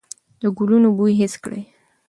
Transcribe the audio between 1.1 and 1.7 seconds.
حس کړئ.